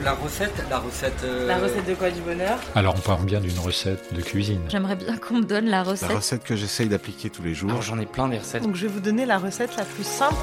[0.00, 1.12] La recette, la recette.
[1.24, 2.58] euh, La recette de quoi du bonheur?
[2.74, 4.60] Alors on parle bien d'une recette de cuisine.
[4.68, 6.10] J'aimerais bien qu'on me donne la La recette.
[6.10, 7.70] recette que j'essaye d'appliquer tous les jours.
[7.70, 8.62] Alors j'en ai plein des recettes.
[8.62, 10.34] Donc je vais vous donner la recette la plus simple.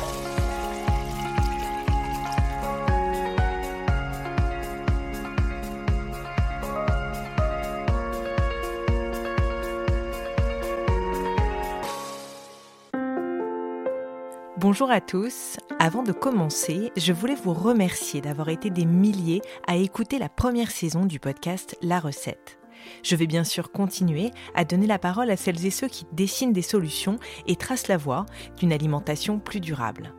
[14.59, 15.55] Bonjour à tous.
[15.79, 20.69] Avant de commencer, je voulais vous remercier d'avoir été des milliers à écouter la première
[20.69, 22.59] saison du podcast La Recette.
[23.01, 26.51] Je vais bien sûr continuer à donner la parole à celles et ceux qui dessinent
[26.51, 28.25] des solutions et tracent la voie
[28.57, 30.13] d'une alimentation plus durable.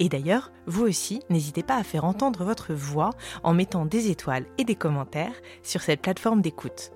[0.00, 4.44] Et d'ailleurs, vous aussi, n'hésitez pas à faire entendre votre voix en mettant des étoiles
[4.58, 6.90] et des commentaires sur cette plateforme d'écoute.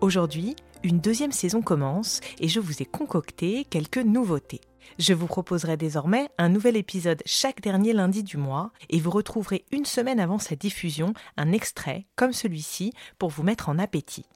[0.00, 4.60] Aujourd'hui, une deuxième saison commence et je vous ai concocté quelques nouveautés.
[4.98, 9.64] Je vous proposerai désormais un nouvel épisode chaque dernier lundi du mois et vous retrouverez
[9.72, 14.26] une semaine avant sa diffusion un extrait comme celui-ci pour vous mettre en appétit.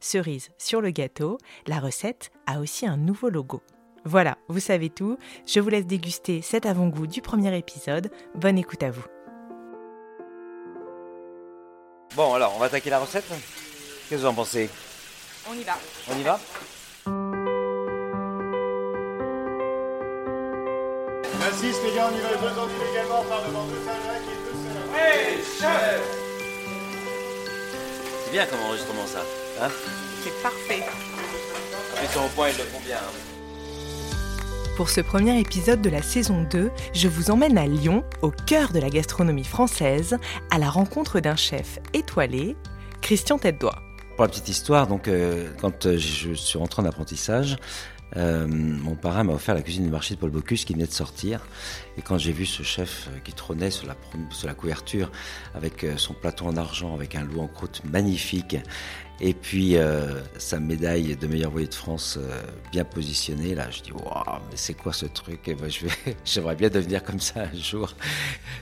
[0.00, 3.62] Cerise sur le gâteau, la recette a aussi un nouveau logo.
[4.04, 8.10] Voilà, vous savez tout, je vous laisse déguster cet avant-goût du premier épisode.
[8.34, 9.04] Bonne écoute à vous.
[12.14, 14.68] Bon, alors on va attaquer la recette Qu'est-ce que vous en pensez?
[15.48, 15.78] On y va.
[16.10, 16.38] On y va?
[21.64, 24.56] Les gars, on y va également par Saint-Jacques et deux
[25.58, 26.02] Saint-Jacques.
[28.24, 29.20] C'est bien comme enregistrement ça.
[29.62, 29.70] Hein?
[30.22, 30.82] C'est parfait.
[32.02, 32.98] Ils sont au point, ils le font bien.
[34.76, 38.70] Pour ce premier épisode de la saison 2, je vous emmène à Lyon, au cœur
[38.72, 40.18] de la gastronomie française,
[40.50, 42.56] à la rencontre d'un chef étoilé,
[43.00, 43.80] Christian Tête-Doigt.
[44.16, 47.56] Pour la petite histoire, donc euh, quand euh, je suis rentré en apprentissage,
[48.16, 50.92] euh, mon parrain m'a offert la cuisine du marché de Paul Bocuse qui venait de
[50.92, 51.46] sortir.
[51.96, 53.96] Et quand j'ai vu ce chef euh, qui trônait sur la,
[54.30, 55.10] sur la couverture
[55.54, 58.56] avec euh, son plateau en argent, avec un loup en croûte magnifique,
[59.20, 62.42] et puis euh, sa médaille de meilleur voyer de France euh,
[62.72, 65.46] bien positionnée, là je dis waouh, mais c'est quoi ce truc?
[65.46, 65.70] Et ben,
[66.24, 67.92] j'aimerais bien devenir comme ça un jour.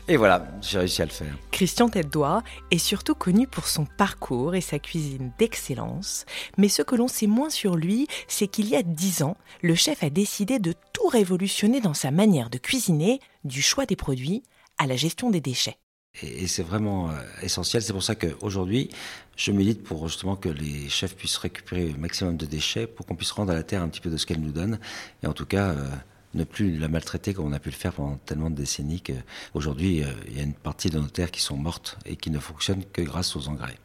[0.09, 1.35] Et voilà, j'ai réussi à le faire.
[1.51, 6.27] Christian Tête-Doigt est surtout connu pour son parcours et sa cuisine d'excellence,
[6.59, 9.75] mais ce que l'on sait moins sur lui, c'est qu'il y a dix ans, le
[9.75, 14.43] chef a décidé de tout révolutionner dans sa manière de cuisiner, du choix des produits
[14.79, 15.79] à la gestion des déchets.
[16.21, 17.83] Et, c'est vraiment euh, essentiel.
[17.83, 18.91] C'est pour ça qu'aujourd'hui,
[19.37, 23.17] je milite pour justement que les chefs puissent récupérer le maximum de déchets pour qu'on
[23.17, 24.79] puisse rendre à la terre un petit peu de ce qu'elle nous donne.
[25.23, 25.89] Et en tout cas, euh,
[26.35, 30.03] ne plus la maltraiter comme on a pu le faire pendant tellement de décennies qu'aujourd'hui,
[30.03, 32.39] euh, il y a une partie de nos terres qui sont mortes et qui ne
[32.39, 33.79] fonctionnent que grâce aux engrais.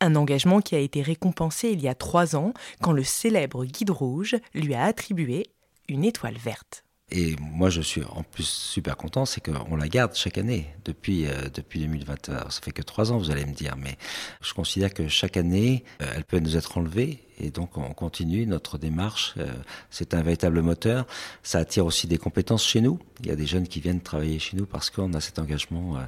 [0.00, 3.90] Un engagement qui a été récompensé il y a trois ans quand le célèbre Guide
[3.90, 5.50] Rouge lui a attribué
[5.88, 6.84] une étoile verte.
[7.10, 11.26] Et moi, je suis en plus super content, c'est qu'on la garde chaque année depuis
[11.26, 12.28] euh, depuis 2020.
[12.28, 13.96] Alors, ça fait que trois ans, vous allez me dire, mais
[14.42, 18.46] je considère que chaque année, euh, elle peut nous être enlevée, et donc on continue
[18.46, 19.34] notre démarche.
[19.38, 19.46] Euh,
[19.90, 21.06] c'est un véritable moteur.
[21.42, 22.98] Ça attire aussi des compétences chez nous.
[23.20, 25.96] Il y a des jeunes qui viennent travailler chez nous parce qu'on a cet engagement
[25.96, 26.00] euh,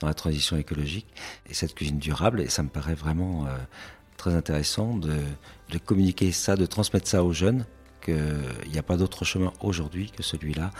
[0.00, 1.06] dans la transition écologique
[1.48, 2.40] et cette cuisine durable.
[2.40, 3.56] Et ça me paraît vraiment euh,
[4.16, 5.16] très intéressant de,
[5.70, 7.66] de communiquer ça, de transmettre ça aux jeunes
[8.14, 10.70] qu'il n'y a pas d'autre chemin aujourd'hui que celui-là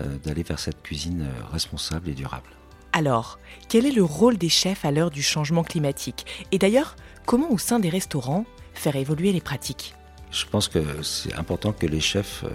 [0.00, 2.48] euh, d'aller vers cette cuisine euh, responsable et durable.
[2.92, 6.26] Alors, quel est le rôle des chefs à l'heure du changement climatique?
[6.52, 6.96] Et d'ailleurs,
[7.26, 9.94] comment au sein des restaurants faire évoluer les pratiques?
[10.30, 12.50] Je pense que c'est important que les chefs euh,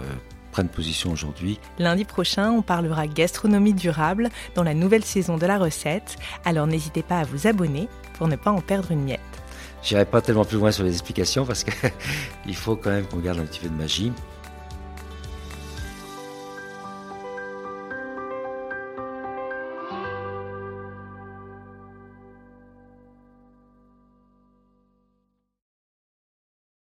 [0.50, 1.58] prennent position aujourd'hui.
[1.78, 7.02] Lundi prochain, on parlera gastronomie durable dans la nouvelle saison de la recette, alors n'hésitez
[7.02, 9.20] pas à vous abonner pour ne pas en perdre une miette.
[9.82, 11.70] J'irai pas tellement plus loin sur les explications parce que
[12.46, 14.12] il faut quand même qu'on garde un petit peu de magie.